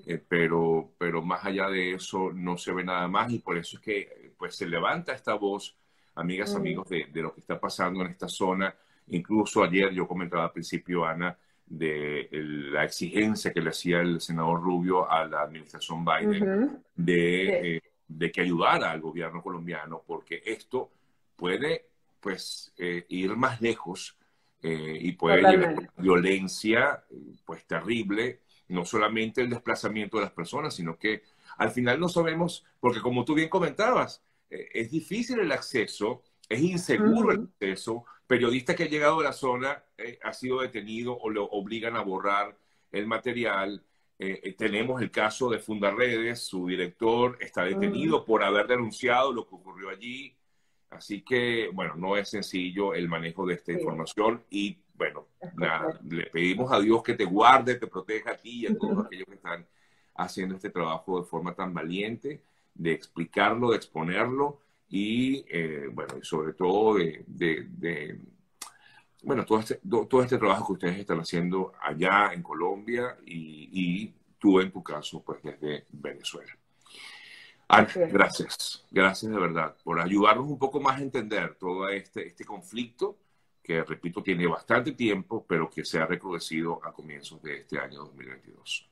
eh, 0.06 0.22
pero, 0.28 0.92
pero 0.98 1.22
más 1.24 1.44
allá 1.46 1.68
de 1.68 1.94
eso 1.94 2.32
no 2.32 2.58
se 2.58 2.72
ve 2.72 2.84
nada 2.84 3.08
más 3.08 3.32
y 3.32 3.40
por 3.40 3.58
eso 3.58 3.78
es 3.78 3.82
que 3.82 4.34
pues 4.38 4.56
se 4.56 4.68
levanta 4.68 5.14
esta 5.14 5.34
voz, 5.34 5.76
amigas, 6.16 6.54
amigos, 6.56 6.88
de, 6.90 7.08
de, 7.12 7.22
lo 7.22 7.34
que 7.34 7.42
está 7.42 7.60
pasando 7.60 8.02
en 8.02 8.12
esta 8.12 8.28
zona. 8.28 8.74
Incluso 9.10 9.64
ayer 9.64 9.92
yo 9.92 10.08
comentaba 10.08 10.46
al 10.46 10.52
principio, 10.52 11.06
Ana, 11.06 11.38
de 11.70 12.28
la 12.32 12.84
exigencia 12.84 13.54
que 13.54 13.62
le 13.62 13.70
hacía 13.70 14.02
el 14.02 14.20
senador 14.20 14.62
Rubio 14.62 15.10
a 15.10 15.26
la 15.26 15.42
administración 15.42 16.04
Biden 16.04 16.84
de, 16.96 17.76
eh, 17.76 17.82
de, 18.08 18.32
que 18.32 18.42
ayudara 18.42 18.92
al 18.92 19.02
gobierno 19.02 19.44
colombiano, 19.44 20.04
porque 20.06 20.42
esto 20.46 20.92
puede 21.36 21.86
pues 22.20 22.74
eh, 22.78 23.06
ir 23.10 23.36
más 23.36 23.62
lejos 23.62 24.18
eh, 24.64 24.98
y 25.00 25.12
puede 25.14 25.42
llevar 25.42 25.90
violencia 25.98 27.04
pues 27.46 27.66
terrible, 27.66 28.40
no 28.68 28.84
solamente 28.84 29.42
el 29.42 29.50
desplazamiento 29.50 30.18
de 30.18 30.24
las 30.24 30.34
personas, 30.34 30.74
sino 30.74 30.98
que 30.98 31.22
al 31.58 31.70
final 31.70 32.00
no 32.00 32.10
sabemos, 32.10 32.66
porque 32.80 33.00
como 33.00 33.26
tú 33.26 33.36
bien 33.36 33.50
comentabas, 33.50 34.24
es 34.50 34.90
difícil 34.90 35.40
el 35.40 35.52
acceso, 35.52 36.24
es 36.50 36.62
inseguro 36.62 37.32
el 37.32 37.44
acceso, 37.44 38.06
periodista 38.28 38.76
que 38.76 38.84
ha 38.84 38.90
llegado 38.90 39.20
a 39.20 39.24
la 39.24 39.34
zona 39.34 39.84
eh, 39.98 40.20
ha 40.24 40.34
sido 40.34 40.62
detenido 40.62 41.18
o 41.18 41.30
lo 41.30 41.46
obligan 41.46 41.96
a 41.96 42.02
borrar 42.02 42.58
el 42.92 43.08
material. 43.08 43.84
tenemos 44.58 45.02
el 45.02 45.12
caso 45.12 45.50
de 45.50 45.60
Fundaredes, 45.60 46.42
su 46.42 46.68
director 46.68 47.38
está 47.40 47.64
detenido 47.64 48.26
por 48.26 48.44
haber 48.44 48.68
denunciado 48.68 49.32
lo 49.32 49.48
que 49.48 49.56
ocurrió 49.56 49.90
allí. 49.90 50.36
Así 50.90 51.22
que, 51.22 51.70
bueno, 51.72 51.96
no 51.96 52.18
es 52.18 52.30
sencillo 52.30 52.94
el 52.94 53.08
manejo 53.08 53.46
de 53.46 53.54
esta 53.54 53.72
información 53.72 54.44
y, 54.50 54.78
bueno, 54.96 55.28
nada, 55.56 56.00
le 56.10 56.26
pedimos 56.26 56.72
a 56.72 56.80
Dios 56.80 57.04
que 57.04 57.14
te 57.14 57.26
guarde, 57.26 57.76
te 57.76 57.88
proteja 57.88 58.32
a 58.32 58.38
ti 58.38 58.62
y 58.62 58.68
a 58.68 58.78
todos 58.78 59.06
aquellos 59.06 59.28
que 59.28 59.36
están 59.36 59.66
haciendo 60.16 60.56
este 60.56 60.70
trabajo 60.70 61.22
de 61.22 61.28
forma 61.28 61.54
tan 61.54 61.74
valiente, 61.74 62.42
de 62.74 62.92
explicarlo, 62.92 63.70
de 63.70 63.78
exponerlo 63.78 64.62
y, 64.90 65.46
eh, 65.50 65.90
bueno, 65.92 66.16
y 66.22 66.26
sobre 66.26 66.54
todo 66.54 66.96
de, 66.96 68.20
bueno, 69.24 69.46
todo 69.46 69.60
este, 69.60 69.80
todo 70.10 70.24
este 70.24 70.38
trabajo 70.38 70.68
que 70.68 70.74
ustedes 70.74 71.00
están 71.00 71.20
haciendo 71.20 71.74
allá 71.82 72.32
en 72.34 72.42
Colombia 72.42 73.18
y, 73.26 73.70
y 73.72 74.14
tú 74.38 74.60
en 74.60 74.72
tu 74.72 74.84
caso, 74.84 75.24
pues 75.24 75.42
desde 75.44 75.86
Venezuela 75.92 76.60
gracias, 78.12 78.86
gracias 78.90 79.32
de 79.32 79.40
verdad 79.40 79.76
por 79.84 80.00
ayudarnos 80.00 80.48
un 80.48 80.58
poco 80.58 80.80
más 80.80 81.00
a 81.00 81.04
entender 81.04 81.56
todo 81.56 81.88
este, 81.90 82.28
este 82.28 82.44
conflicto 82.44 83.18
que, 83.64 83.84
repito, 83.84 84.24
tiene 84.24 84.48
bastante 84.48 84.94
tiempo, 84.94 85.46
pero 85.48 85.70
que 85.70 85.86
se 85.86 86.00
ha 86.00 86.06
recrudecido 86.08 86.84
a 86.84 86.92
comienzos 86.92 87.40
de 87.44 87.58
este 87.58 87.78
año 87.78 88.00
2022. 88.00 88.90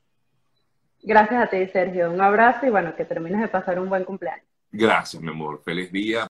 Gracias 1.01 1.43
a 1.43 1.49
ti, 1.49 1.65
Sergio. 1.67 2.11
Un 2.11 2.21
abrazo 2.21 2.67
y 2.67 2.69
bueno, 2.69 2.95
que 2.95 3.03
termines 3.03 3.41
de 3.41 3.47
pasar 3.47 3.79
un 3.79 3.89
buen 3.89 4.03
cumpleaños. 4.03 4.46
Gracias, 4.71 5.21
mi 5.21 5.29
amor. 5.29 5.61
Feliz 5.63 5.91
día. 5.91 6.25